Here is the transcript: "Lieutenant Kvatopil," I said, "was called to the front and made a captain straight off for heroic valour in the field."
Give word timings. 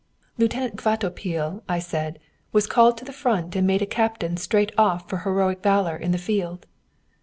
"Lieutenant 0.39 0.77
Kvatopil," 0.77 1.61
I 1.69 1.77
said, 1.77 2.17
"was 2.51 2.65
called 2.65 2.97
to 2.97 3.05
the 3.05 3.13
front 3.13 3.55
and 3.55 3.67
made 3.67 3.83
a 3.83 3.85
captain 3.85 4.35
straight 4.35 4.71
off 4.75 5.07
for 5.07 5.19
heroic 5.19 5.61
valour 5.61 5.95
in 5.95 6.11
the 6.11 6.17
field." 6.17 6.65